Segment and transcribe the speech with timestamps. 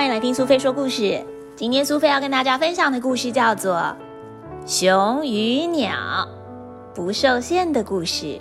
[0.00, 1.22] 欢迎来听苏菲说故事。
[1.54, 3.74] 今天苏菲要跟大家分享的故事叫做
[4.64, 5.90] 《熊与鸟》，
[6.94, 8.40] 不受限的故事。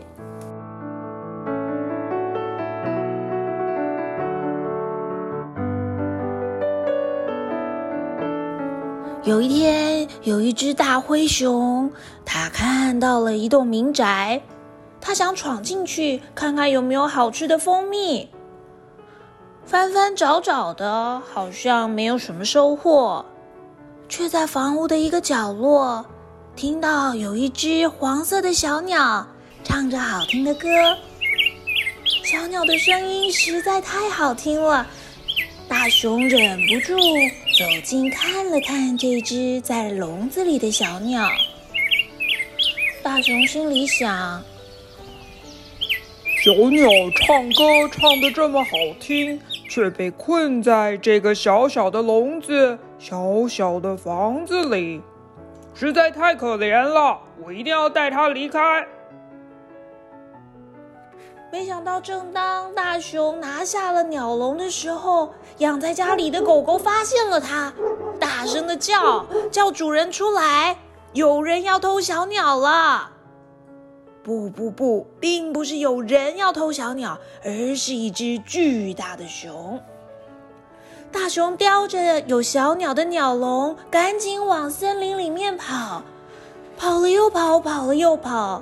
[9.26, 11.92] 有一天，有一只大灰熊，
[12.24, 14.42] 它看到了一栋民宅，
[15.02, 18.30] 它想闯进去看看有没有好吃的蜂蜜。
[19.70, 23.24] 翻翻找找的，好像没有什么收获，
[24.10, 26.04] 却在房屋的一个角落
[26.56, 29.28] 听到有一只黄色的小鸟
[29.64, 30.68] 唱着好听的歌。
[32.24, 34.88] 小鸟的声音实在太好听了，
[35.68, 36.98] 大熊忍不住
[37.56, 41.30] 走近看了看这只在笼子里的小鸟。
[43.04, 44.44] 大熊心里想：
[46.44, 49.40] 小鸟唱歌唱得这么好听。
[49.70, 55.02] 却被困在这个小小的笼子、小小的房子里，
[55.76, 57.20] 实在太可怜了。
[57.42, 58.86] 我一定要带它离开。
[61.52, 67.72] 没想到，正当大熊拿下了鸟笼的时候，养在家里的狗狗发现了它，
[68.20, 70.78] 大声的叫，叫主人出来，
[71.14, 73.12] 有人要偷小鸟了。
[74.30, 79.80] 不不不，并不是有人要偷小鸟，而是一只巨大的熊。
[81.12, 86.04] 大熊叼着有小鸟的鸟笼，赶紧往森林里面跑，
[86.78, 88.62] 跑了又跑，跑了又跑。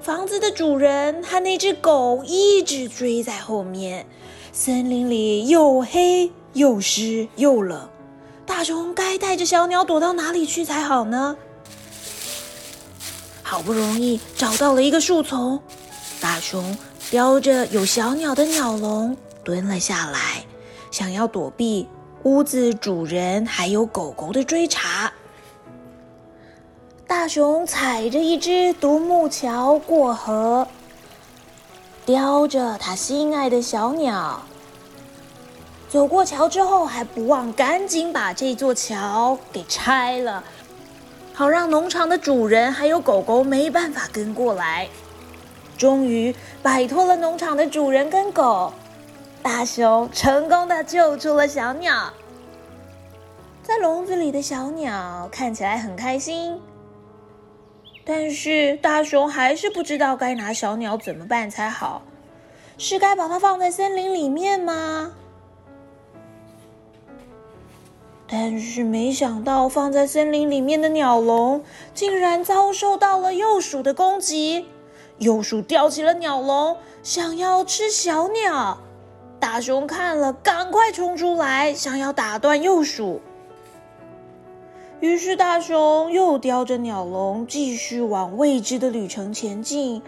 [0.00, 4.06] 房子的主人和那只狗一直追在后面。
[4.52, 7.88] 森林里又黑又湿又冷，
[8.46, 11.36] 大熊该带着小鸟躲到哪里去才好呢？
[13.46, 15.60] 好不容易找到了一个树丛，
[16.18, 16.76] 大熊
[17.10, 20.44] 叼着有小鸟的鸟笼蹲了下来，
[20.90, 21.86] 想要躲避
[22.22, 25.12] 屋子主人还有狗狗的追查。
[27.06, 30.66] 大熊踩着一只独木桥过河，
[32.06, 34.42] 叼着他心爱的小鸟。
[35.90, 40.42] 走过桥之后，还不忘赶紧把这座桥给拆了。
[41.36, 44.88] 好让农场的主人还有狗狗没办法跟过来，
[45.76, 48.72] 终于摆脱了农场的主人跟狗，
[49.42, 52.12] 大熊成功的救出了小鸟。
[53.64, 56.60] 在笼子里的小鸟看起来很开心，
[58.04, 62.02] 但是大熊还是不知道该拿小鸟怎么办才好，
[62.78, 65.10] 是该把它放在森林里面吗？
[68.36, 71.62] 但是没想到，放在森林里面的鸟笼
[71.94, 74.66] 竟然遭受到了幼鼠的攻击。
[75.18, 78.78] 幼鼠叼起了鸟笼，想要吃小鸟。
[79.38, 83.20] 大熊看了，赶快冲出来，想要打断幼鼠。
[84.98, 90.02] 于是大熊又叼着鸟笼，继续往未知的旅程前进。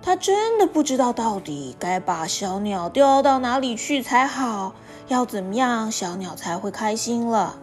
[0.00, 4.74] 他真的不知道到底该把小鸟叼到哪里去才好。
[5.08, 7.58] 要怎么样，小鸟才会开心了？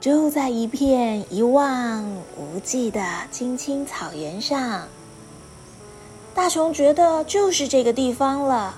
[0.00, 2.04] 就在一片一望
[2.36, 4.88] 无际的青青草原上，
[6.34, 8.74] 大熊觉得就是这个地方了。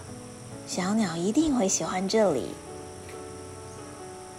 [0.66, 2.48] 小鸟一定会喜欢这里。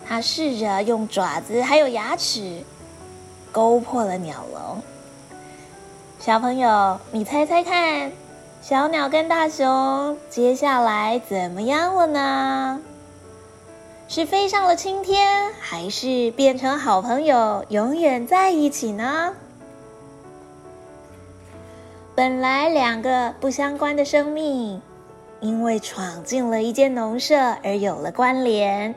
[0.05, 2.63] 他试着用爪子还有牙齿
[3.51, 4.81] 勾破了鸟笼。
[6.19, 8.11] 小朋友，你猜猜看？
[8.71, 12.79] 小鸟跟大熊接下来怎么样了呢？
[14.07, 19.35] 是飞上了青天，还是变成好朋友，永远在一起呢？
[22.15, 24.81] 本来两个不相关的生命，
[25.41, 28.95] 因为闯进了一间农舍而有了关联。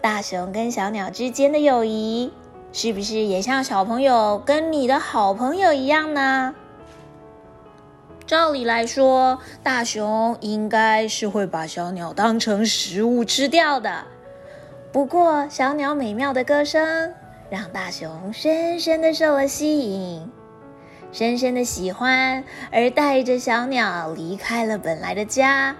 [0.00, 2.32] 大熊跟小鸟之间的友谊，
[2.72, 6.54] 是不是也像小朋友跟你的好朋友一样呢？
[8.26, 14.04] 照理来说，大熊应该是会把小鸟当成食物吃掉的。
[14.90, 17.14] 不过，小鸟美妙的歌声
[17.48, 20.28] 让大熊深深的受了吸引，
[21.12, 22.42] 深深的喜欢，
[22.72, 25.76] 而带着小鸟离开了本来的家，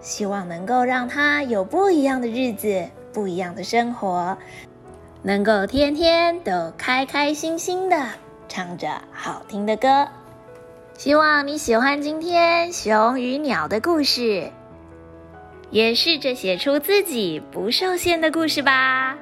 [0.00, 4.38] 希望能够让它有不一样的日子，不一样的生活，
[5.22, 8.06] 能够天天都开开心心的
[8.46, 10.06] 唱着好听的歌。
[10.98, 14.50] 希望你喜欢今天熊与鸟的故事，
[15.70, 19.16] 也试着写出自己不受限的故事吧。